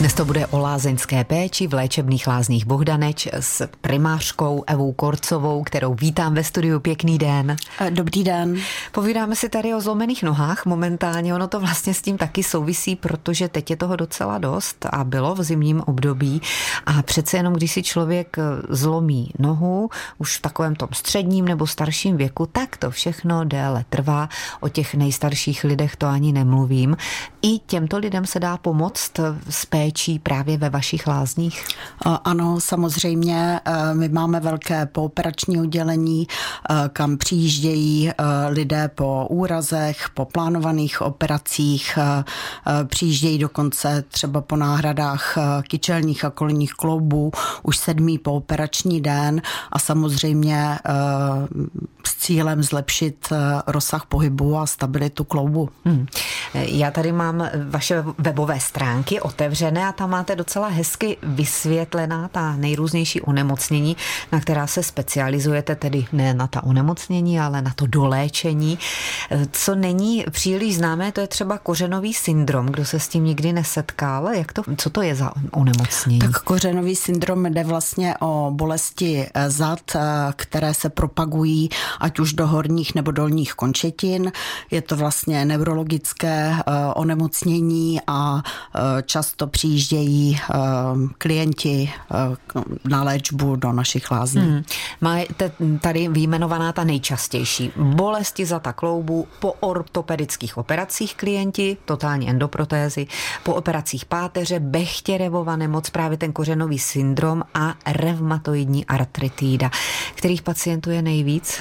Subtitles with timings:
[0.00, 5.94] Dnes to bude o lázeňské péči v léčebných lázních Bohdaneč s primářkou Evou Korcovou, kterou
[5.94, 6.80] vítám ve studiu.
[6.80, 7.56] Pěkný den.
[7.90, 8.60] Dobrý den.
[8.92, 11.34] Povídáme si tady o zlomených nohách momentálně.
[11.34, 15.34] Ono to vlastně s tím taky souvisí, protože teď je toho docela dost a bylo
[15.34, 16.42] v zimním období.
[16.86, 18.36] A přece jenom, když si člověk
[18.68, 24.28] zlomí nohu, už v takovém tom středním nebo starším věku, tak to všechno déle trvá.
[24.60, 26.96] O těch nejstarších lidech to ani nemluvím.
[27.42, 29.12] I těmto lidem se dá pomoct
[29.50, 31.64] s péči péčí právě ve vašich lázních?
[32.24, 33.60] Ano, samozřejmě.
[33.64, 38.14] E, my máme velké pooperační oddělení, e, kam přijíždějí e,
[38.48, 41.98] lidé po úrazech, po plánovaných operacích,
[42.84, 47.32] přijíždějí dokonce třeba po náhradách kyčelních a kolních kloubů,
[47.62, 50.78] už sedmý pooperační den a samozřejmě
[52.06, 53.32] s cílem zlepšit
[53.66, 55.68] rozsah pohybu a stabilitu kloubu.
[55.84, 56.06] Hmm.
[56.54, 62.56] Já tady mám vaše webové stránky otevřené otevřené a tam máte docela hezky vysvětlená ta
[62.56, 63.96] nejrůznější onemocnění,
[64.32, 68.78] na která se specializujete, tedy ne na ta onemocnění, ale na to doléčení.
[69.52, 72.66] Co není příliš známé, to je třeba kořenový syndrom.
[72.66, 76.18] Kdo se s tím nikdy nesetkal, jak to, co to je za onemocnění?
[76.18, 80.00] Tak kořenový syndrom jde vlastně o bolesti eh, zad, eh,
[80.36, 81.68] které se propagují
[82.00, 84.32] ať už do horních nebo dolních končetin.
[84.70, 86.62] Je to vlastně neurologické eh,
[86.94, 88.42] onemocnění a
[89.06, 91.92] často při přijíždějí uh, klienti
[92.54, 94.42] uh, na léčbu do našich lázní.
[94.42, 94.62] Hmm.
[95.00, 97.72] Máte tady vyjmenovaná ta nejčastější.
[97.76, 103.06] Bolesti za ta kloubu po ortopedických operacích klienti, totální endoprotézy,
[103.42, 109.70] po operacích páteře, bechtěrevova nemoc, právě ten kořenový syndrom a revmatoidní artritída.
[110.14, 111.60] Kterých pacientů je nejvíc?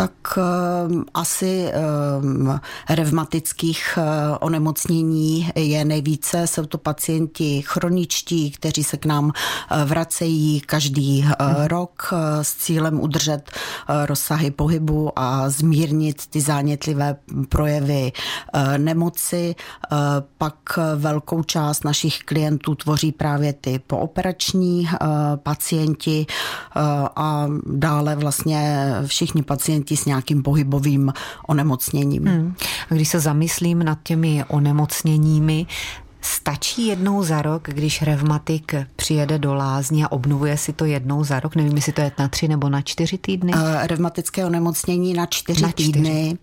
[0.00, 2.58] Tak uh, asi uh,
[2.90, 4.04] revmatických uh,
[4.40, 6.46] onemocnění je nejvíce.
[6.46, 9.32] Jsou to pacienti chroničtí, kteří se k nám uh,
[9.84, 11.64] vracejí každý uh, hmm.
[11.64, 12.12] rok
[12.42, 13.50] s cílem udržet
[14.06, 17.16] rozsahy pohybu a zmírnit ty zánětlivé
[17.48, 18.12] projevy
[18.76, 19.54] nemoci.
[20.38, 24.88] Pak velkou část našich klientů tvoří právě ty pooperační
[25.36, 26.26] pacienti
[27.16, 31.12] a dále vlastně všichni pacienti pacienti s nějakým pohybovým
[31.46, 32.26] onemocněním.
[32.26, 32.54] Hmm.
[32.90, 35.66] A když se zamyslím nad těmi onemocněními,
[36.20, 41.40] Stačí jednou za rok, když revmatik přijede do lázně a obnovuje si to jednou za
[41.40, 41.56] rok?
[41.56, 43.52] Nevím, jestli to je na tři nebo na čtyři týdny?
[43.54, 45.92] Uh, revmatické onemocnění na čtyři, na čtyři.
[45.92, 46.38] týdny.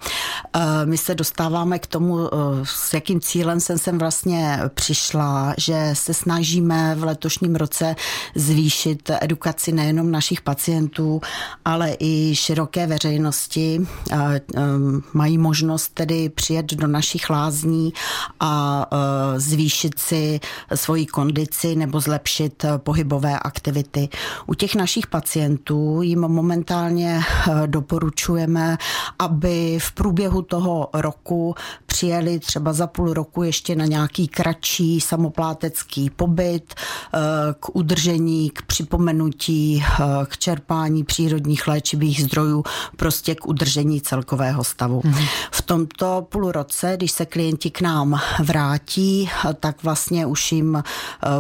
[0.56, 2.28] Uh, my se dostáváme k tomu, uh,
[2.64, 7.96] s jakým cílem jsem sem vlastně přišla, že se snažíme v letošním roce
[8.36, 11.22] zvýšit edukaci nejenom našich pacientů,
[11.66, 13.80] ale i široké veřejnosti.
[14.12, 14.18] Uh,
[14.56, 17.94] um, mají možnost tedy přijet do našich lázní
[18.40, 20.40] a uh, zvýšit zvýšit si
[20.76, 24.10] svoji kondici nebo zlepšit pohybové aktivity.
[24.48, 28.78] U těch našich pacientů jim momentálně eh, doporučujeme,
[29.20, 31.56] aby v průběhu toho roku
[31.86, 37.20] přijeli třeba za půl roku ještě na nějaký kratší samoplátecký pobyt eh,
[37.60, 42.64] k udržení, k připomenutí, eh, k čerpání přírodních léčivých zdrojů,
[42.96, 45.02] prostě k udržení celkového stavu.
[45.02, 45.28] Mm-hmm.
[45.52, 49.30] V tomto půl roce, když se klienti k nám vrátí,
[49.60, 50.84] tak vlastně už jim eh,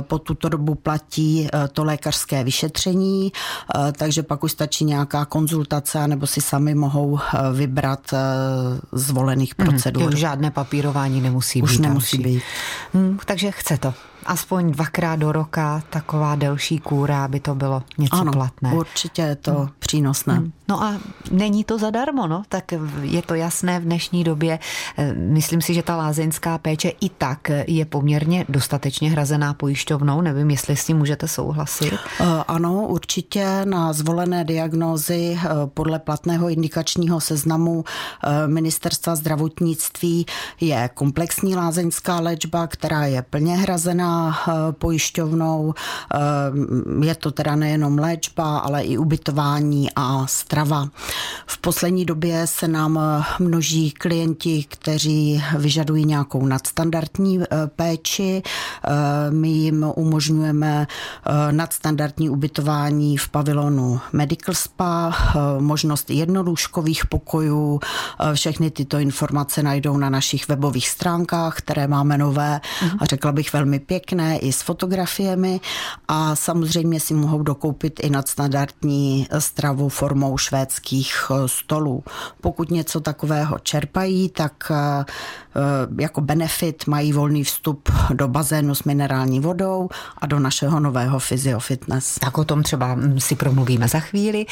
[0.01, 6.07] po tuto dobu platí eh, to lékařské vyšetření, eh, takže pak už stačí nějaká konzultace,
[6.07, 7.19] nebo si sami mohou
[7.53, 8.13] vybrat
[8.91, 9.67] zvolených mhm.
[9.67, 10.11] procedur.
[10.11, 11.75] Mm, žádné papírování nemusí už být.
[11.75, 12.33] Už nemusí další.
[12.35, 12.43] být.
[12.93, 13.93] Hmm, takže chce to
[14.27, 18.73] aspoň dvakrát do roka taková delší kůra, aby to bylo něco ano, platné.
[18.73, 19.69] určitě je to hmm.
[19.79, 20.33] přínosné.
[20.33, 20.51] Hmm.
[20.69, 20.99] No a
[21.31, 22.71] není to zadarmo, no, tak
[23.01, 24.59] je to jasné v dnešní době.
[24.97, 30.21] Eh, myslím si, že ta lázeňská péče i tak je poměrně dostatečně hrazená pojišťovnou.
[30.21, 31.93] Nevím, jestli s tím můžete souhlasit.
[31.93, 37.83] Eh, ano, určitě na zvolené diagnózy eh, podle platného indikačního seznamu
[38.47, 40.25] ministerstva zdravotnictví
[40.61, 45.73] je komplexní lázeňská léčba, která je plně hrazená Eh, pojišťovnou.
[46.13, 50.89] Eh, je to teda nejenom léčba, ale i ubytování a strava.
[51.45, 57.39] V poslední době se nám eh, množí klienti, kteří vyžadují nějakou nadstandardní
[57.75, 58.43] péči.
[59.29, 60.87] My jim umožňujeme
[61.51, 65.13] nadstandardní ubytování v pavilonu Medical Spa,
[65.59, 67.79] možnost jednolůžkových pokojů.
[68.33, 72.61] Všechny tyto informace najdou na našich webových stránkách, které máme nové
[72.99, 75.59] a řekla bych velmi pěkné i s fotografiemi
[76.07, 82.03] a samozřejmě si mohou dokoupit i nadstandardní stravu formou švédských stolů.
[82.41, 84.71] Pokud něco takového čerpají, tak
[85.99, 91.59] jako benefit mají volný vstup do bazénu s minerální vodou a do našeho nového Physio
[91.59, 92.19] Fitness.
[92.19, 94.45] Tak o tom třeba mm, si promluvíme za chvíli.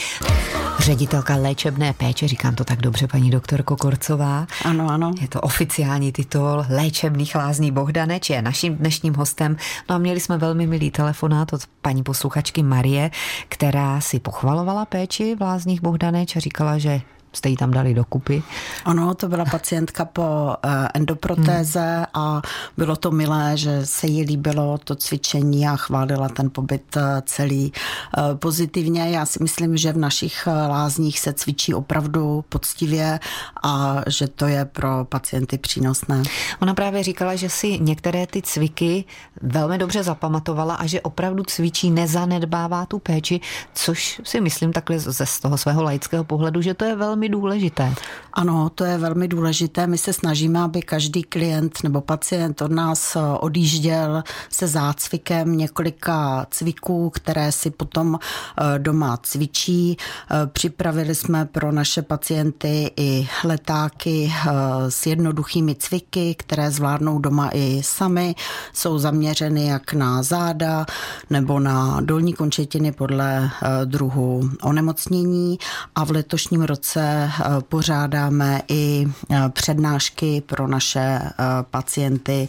[0.79, 4.47] Ředitelka léčebné péče, říkám to tak dobře, paní doktorko Korcová.
[4.65, 5.11] Ano, ano.
[5.21, 7.71] Je to oficiální titul Léčebných lázní
[8.05, 9.57] Bohdaneč, je naším dnešním hostem.
[9.89, 13.11] No a měli jsme velmi milý telefonát od paní posluchačky Marie,
[13.49, 17.01] která si pochvalovala péči v lázních Bohdaneč a říkala, že
[17.35, 18.43] jste ji tam dali dokupy?
[18.85, 22.05] Ano, to byla pacientka po eh, endoprotéze hmm.
[22.13, 22.41] a
[22.77, 27.73] bylo to milé, že se jí líbilo to cvičení a chválila ten pobyt eh, celý
[28.17, 29.09] eh, pozitivně.
[29.09, 33.19] Já si myslím, že v našich lázních se cvičí opravdu poctivě
[33.63, 36.23] a že to je pro pacienty přínosné.
[36.61, 39.05] Ona právě říkala, že si některé ty cviky
[39.41, 43.39] velmi dobře zapamatovala a že opravdu cvičí, nezanedbává tu péči,
[43.73, 47.29] což si myslím takhle ze z toho svého laického pohledu, že to je velmi velmi
[47.29, 47.93] důležité.
[48.33, 49.87] Ano, to je velmi důležité.
[49.87, 56.47] My se snažíme, aby každý klient nebo pacient od nás eh, odjížděl se zácvikem několika
[56.51, 59.97] cviků, které si potom eh, doma cvičí.
[59.97, 64.33] Eh, připravili jsme pro naše pacienty i letáky
[64.89, 68.35] s jednoduchými cviky, které zvládnou doma i sami.
[68.73, 70.85] Jsou zaměřeny jak na záda
[71.29, 73.49] nebo na dolní končetiny podle
[73.85, 75.57] druhu onemocnění
[75.95, 77.31] a v letošním roce Eh,
[77.69, 81.31] pořádáme i eh, přednášky pro naše eh,
[81.71, 82.47] pacienty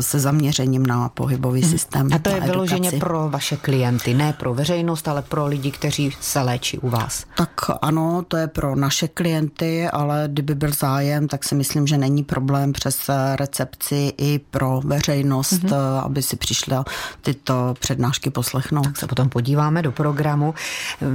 [0.00, 1.70] se zaměřením na pohybový hmm.
[1.70, 2.08] systém.
[2.14, 6.40] A to je vyloženě pro vaše klienty, ne pro veřejnost, ale pro lidi, kteří se
[6.40, 7.24] léčí u vás.
[7.36, 7.50] Tak
[7.82, 12.24] ano, to je pro naše klienty, ale kdyby byl zájem, tak si myslím, že není
[12.24, 16.04] problém přes recepci i pro veřejnost, mm-hmm.
[16.04, 16.84] aby si přišla
[17.22, 18.84] tyto přednášky poslechnout.
[18.84, 20.54] Tak se potom podíváme do programu.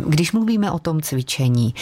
[0.08, 1.76] Když mluvíme o tom cvičení,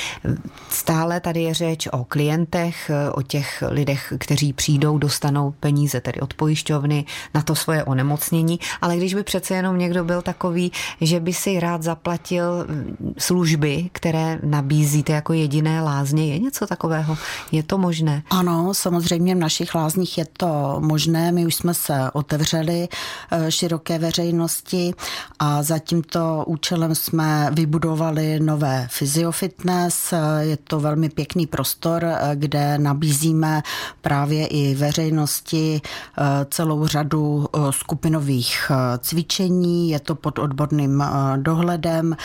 [1.01, 6.33] Stále tady je řeč o klientech, o těch lidech, kteří přijdou, dostanou peníze tedy od
[6.33, 10.71] pojišťovny na to svoje onemocnění, ale když by přece jenom někdo byl takový,
[11.01, 17.17] že by si rád zaplatil mm, služby, které nabízíte jako jediné lázně, je něco takového?
[17.51, 18.23] Je to možné?
[18.29, 21.31] Ano, samozřejmě v našich lázních je to možné.
[21.31, 22.87] My už jsme se otevřeli
[23.31, 24.93] eh, široké veřejnosti
[25.39, 30.13] a za tímto účelem jsme vybudovali nové fyziofitness.
[30.39, 33.61] Je to velmi pěkný prostor, eh, kde nabízíme
[34.01, 39.89] právě i veřejnosti eh, celou řadu eh, skupinových cvičení.
[39.89, 41.03] Je to pod odborným
[41.37, 42.15] dohledem.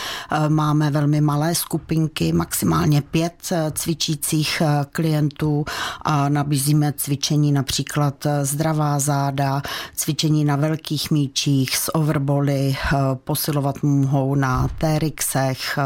[0.48, 4.62] Máme velmi malé skupinky, maximálně pět cvičících
[4.92, 5.64] klientů
[6.02, 9.62] a nabízíme cvičení například zdravá záda,
[9.96, 12.76] cvičení na velkých míčích s overboly,
[13.14, 15.78] posilovat mohou na TRXech,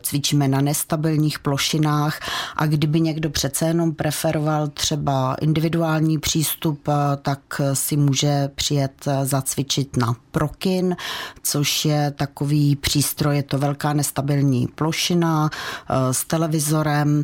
[0.00, 2.20] cvičíme na nestabilních plošinách plošinách
[2.56, 7.40] a kdyby někdo přece jenom preferoval třeba individuální přístup, eh, tak
[7.72, 10.96] si může přijet eh, zacvičit na Prokin,
[11.42, 17.22] což je takový přístroj, je to velká nestabilní plošina eh, s televizorem.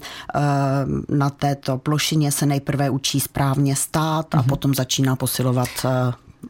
[1.08, 4.48] Na této plošině se nejprve učí správně stát a mm-hmm.
[4.48, 5.68] potom začíná posilovat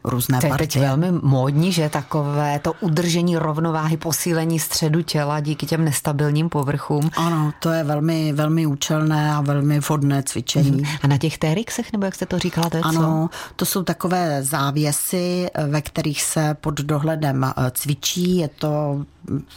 [0.03, 0.67] různé to je partie.
[0.67, 7.09] teď velmi módní, že takové to udržení rovnováhy, posílení středu těla díky těm nestabilním povrchům.
[7.17, 10.71] Ano, to je velmi, velmi účelné a velmi vhodné cvičení.
[10.71, 10.85] Mhm.
[11.01, 13.53] A na těch TRXech, nebo jak jste to říkala, to je Ano, co?
[13.55, 18.37] to jsou takové závěsy, ve kterých se pod dohledem eh, cvičí.
[18.37, 19.05] Je to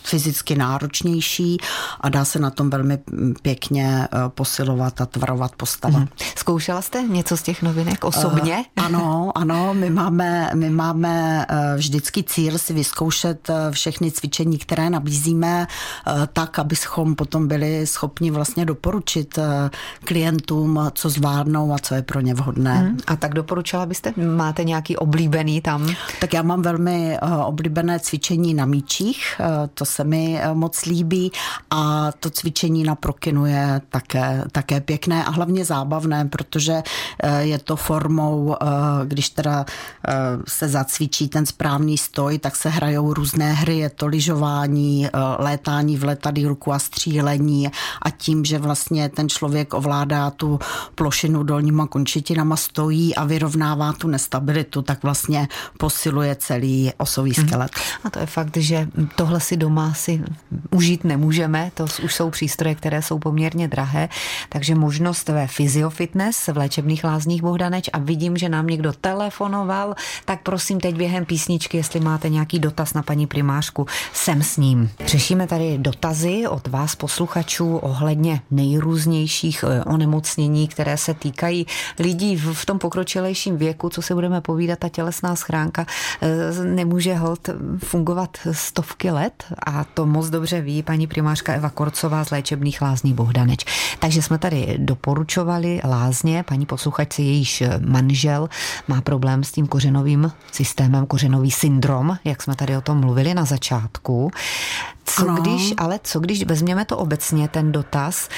[0.02, 1.58] fyzicky náročnější
[2.00, 2.98] a dá se na tom velmi
[3.42, 5.98] pěkně eh, posilovat a tvarovat postava.
[5.98, 6.08] Hmm.
[6.36, 8.64] Zkoušela jste něco z těch novinek osobně?
[8.78, 10.23] Uh, ano, ano, my máme,
[10.54, 15.66] my máme eh, vždycky cíl si vyzkoušet všechny cvičení, které nabízíme,
[16.32, 19.38] tak, abychom potom byli schopni vlastně doporučit
[20.04, 22.74] klientům, co zvládnou a co je pro ně vhodné.
[22.74, 22.98] Hmm.
[23.06, 24.12] A tak doporučila byste?
[24.36, 25.94] Máte nějaký oblíbený tam?
[26.20, 29.40] Tak já mám velmi oblíbené cvičení na míčích,
[29.74, 31.32] to se mi eh, moc líbí
[31.70, 36.82] a to cvičení na prokinu je také, také pěkné a hlavně zábavné, protože
[37.22, 38.66] eh, je to formou, eh,
[39.04, 39.64] když teda
[40.48, 46.04] se zacvičí ten správný stoj, tak se hrajou různé hry, je to lyžování, létání v
[46.04, 47.68] letadýlku a střílení.
[48.02, 50.58] A tím, že vlastně ten člověk ovládá tu
[50.94, 57.46] plošinu dolníma končetinama, stojí a vyrovnává tu nestabilitu, tak vlastně posiluje celý osový mhm.
[57.46, 57.70] skelet.
[58.04, 60.22] A to je fakt, že tohle si doma si
[60.70, 64.08] užít nemůžeme, to už jsou přístroje, které jsou poměrně drahé,
[64.48, 67.90] takže možnost ve Physiofitness v léčebných lázních Bohdaneč.
[67.92, 69.94] A vidím, že nám někdo telefonoval,
[70.24, 74.90] tak prosím teď během písničky, jestli máte nějaký dotaz na paní primářku, jsem s ním.
[75.06, 81.66] Řešíme tady dotazy od vás posluchačů ohledně nejrůznějších eh, onemocnění, které se týkají
[81.98, 85.86] lidí v tom pokročilejším věku, co se budeme povídat, ta tělesná schránka
[86.22, 92.24] eh, nemůže hod fungovat stovky let a to moc dobře ví paní primářka Eva Korcová
[92.24, 93.64] z léčebných lázní Bohdaneč.
[93.98, 98.48] Takže jsme tady doporučovali lázně, paní posluchačce, jejíž manžel
[98.88, 103.44] má problém s tím kořenovým systémem, kořenový syndrom, jak jsme tady o tom mluvili na
[103.44, 104.30] začátku.
[105.04, 105.42] Co ano.
[105.42, 108.28] když, ale co když vezměme to obecně, ten dotaz,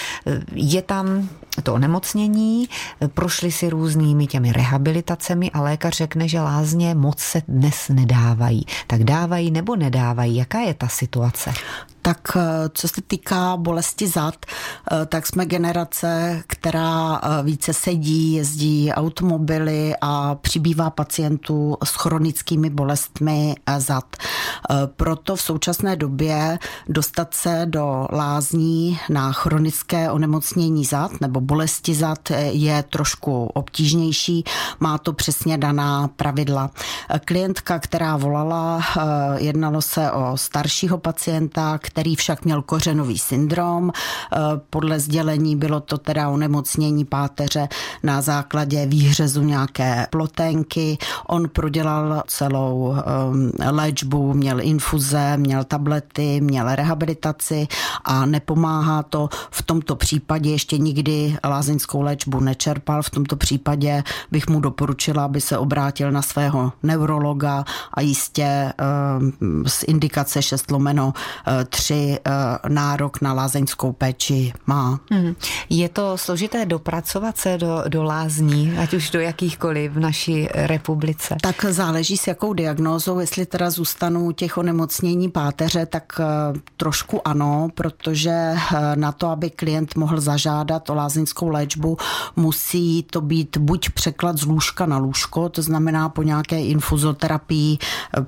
[0.52, 1.28] je tam
[1.62, 2.68] to onemocnění,
[3.14, 8.66] prošli si různými těmi rehabilitacemi a lékař řekne, že lázně moc se dnes nedávají.
[8.86, 10.36] Tak dávají nebo nedávají?
[10.36, 11.52] Jaká je ta situace?
[12.06, 12.40] Tak eh,
[12.74, 19.94] co se týká bolesti zad, eh, tak jsme generace, která eh, více sedí, jezdí automobily
[20.00, 24.16] a přibývá pacientů s chronickými bolestmi zad.
[24.96, 26.58] Proto v současné době
[26.88, 32.18] dostat se do lázní na chronické onemocnění zad nebo bolesti zad
[32.50, 34.44] je trošku obtížnější.
[34.80, 36.70] Má to přesně daná pravidla.
[37.24, 38.82] Klientka, která volala,
[39.36, 43.90] jednalo se o staršího pacienta, který však měl kořenový syndrom.
[43.90, 44.38] Eh,
[44.70, 47.68] podle sdělení bylo to teda onemocnění páteře
[48.02, 50.98] na základě výhřezu nějaké plotenky.
[51.26, 57.68] On prodělal celou eh, léčbu, měl infuze, měl tablety, měl rehabilitaci
[58.04, 59.28] a nepomáhá to.
[59.50, 63.02] V tomto případě ještě nikdy lázeňskou léčbu nečerpal.
[63.02, 68.72] V tomto případě bych mu doporučila, aby se obrátil na svého neurologa a jistě eh,
[69.66, 71.12] z indikace 6 lomeno
[71.68, 75.00] 3 uh, nárok na lázeňskou péči má.
[75.10, 75.34] Hmm.
[75.70, 81.36] Je to složité dopracovat se do, do lázní, ať už do jakýchkoliv v naší republice?
[81.42, 87.68] Tak záleží s jakou diagnózou, jestli teda zůstanou těch onemocnění páteře, tak uh, trošku ano,
[87.74, 91.96] protože uh, na to, aby klient mohl zažádat o lázeňskou léčbu,
[92.36, 97.78] musí to být buď překlad z lůžka na lůžko, to znamená po nějaké infuzoterapii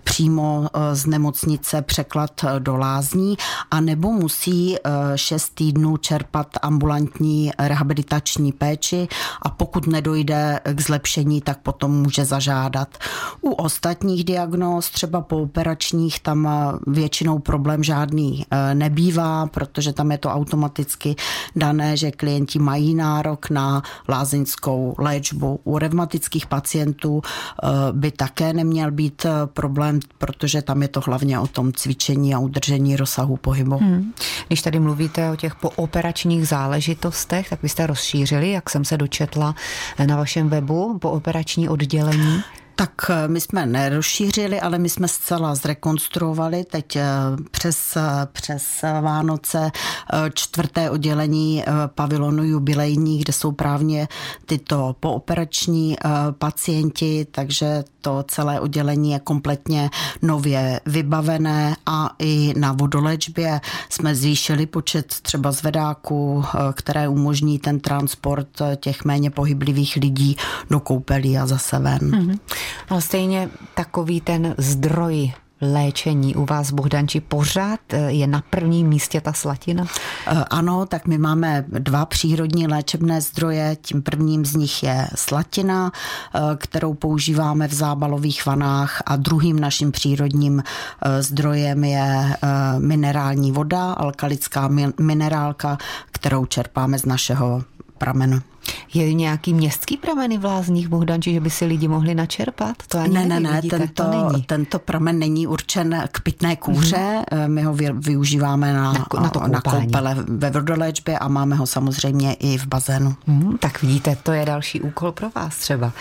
[0.04, 3.36] přímo z nemocnice překlad do lázní,
[3.70, 4.76] a nebo musí
[5.14, 9.08] 6 eh, týdnů čerpat ambulantní rehabilitační péči
[9.42, 12.98] a pokud nedojde k zlepšení, tak potom může zažádat.
[13.40, 20.12] U ostatních diagnóz, třeba po operačních, tam eh, většinou problém žádný eh, nebývá, protože tam
[20.12, 21.16] je to automaticky
[21.56, 25.60] dané, že klienti mají nárok na lázeňskou léčbu.
[25.64, 27.22] U revmatických pacientů
[27.92, 32.96] by také neměl být problém, protože tam je to hlavně o tom cvičení a udržení
[32.96, 33.76] rozsahu pohybu.
[33.76, 34.12] Hmm.
[34.46, 39.54] Když tady mluvíte o těch pooperačních záležitostech, tak byste rozšířili, jak jsem se dočetla
[40.06, 42.42] na vašem webu, pooperační oddělení.
[42.78, 47.04] Tak eh, my jsme nerozšířili, ale my jsme zcela zrekonstruovali teď eh,
[47.50, 49.70] přes, eh, přes Vánoce
[50.34, 54.08] čtvrté oddělení pavilonu jubilejní, kde jsou právě
[54.46, 55.96] tyto pooperační
[56.38, 59.90] pacienti, takže to celé oddělení je kompletně
[60.22, 68.48] nově vybavené a i na vodolečbě jsme zvýšili počet třeba zvedáků, které umožní ten transport
[68.76, 70.36] těch méně pohyblivých lidí
[70.70, 71.98] do koupelí a zase ven.
[71.98, 72.38] Mm-hmm.
[72.90, 79.20] No stejně takový ten zdroj léčení u vás, Bohdanči, pořád eh, je na prvním místě
[79.20, 79.84] ta slatina?
[80.26, 83.76] Eh, ano, tak my máme dva přírodní léčebné zdroje.
[83.82, 85.92] Tím prvním z nich je slatina,
[86.34, 90.62] eh, kterou používáme v zábalových vanách a druhým naším přírodním
[91.20, 92.36] zdrojem je
[92.78, 94.68] minerální voda, alkalická
[95.00, 95.78] minerálka,
[96.12, 97.62] kterou čerpáme z našeho
[97.98, 98.40] pramenu.
[98.94, 102.76] Je nějaký městský prameny v Lázních Bohdanči, že by si lidi mohli načerpat?
[102.88, 104.42] To ani ne, ne, ne, vidíte, tento, to není.
[104.42, 106.96] tento pramen není určen k pitné kůře.
[106.96, 107.48] Mm-hmm.
[107.48, 112.34] My ho využíváme na, na, na, to na koupele ve vodoléčbě a máme ho samozřejmě
[112.34, 113.14] i v bazénu.
[113.26, 115.92] Mm, tak vidíte, to je další úkol pro vás třeba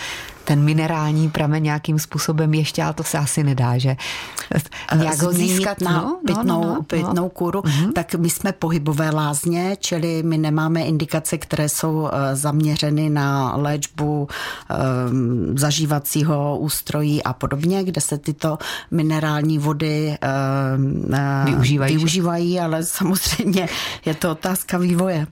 [0.47, 3.95] ten minerální pramen nějakým způsobem ještě, ale to se asi nedá, že
[4.95, 7.29] nějak ho získat na no, pitnou, no, no, no, pitnou no.
[7.29, 7.93] kůru, mm-hmm.
[7.93, 14.27] tak my jsme pohybové lázně, čili my nemáme indikace, které jsou eh, zaměřeny na léčbu
[14.27, 18.57] um, zažívacího ústrojí a podobně, kde se tyto
[18.91, 20.17] minerální vody
[20.77, 23.69] um, využívají, využívají ale samozřejmě
[24.05, 25.27] je to otázka vývoje.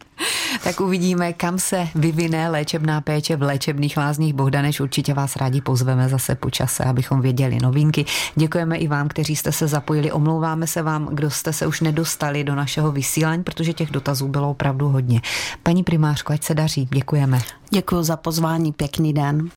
[0.64, 4.80] Tak uvidíme, kam se vyvine léčebná péče v léčebných lázních Bohdaneš.
[4.80, 8.06] Určitě vás rádi pozveme zase po čase, abychom věděli novinky.
[8.36, 10.12] Děkujeme i vám, kteří jste se zapojili.
[10.12, 14.50] Omlouváme se vám, kdo jste se už nedostali do našeho vysílání, protože těch dotazů bylo
[14.50, 15.22] opravdu hodně.
[15.64, 16.88] Paní primářko, ať se daří.
[16.92, 17.40] Děkujeme.
[17.70, 18.74] Děkuji za pozvání.
[18.74, 19.50] Pěkný den.